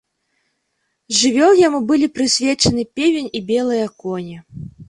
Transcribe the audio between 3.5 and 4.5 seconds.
белыя коні.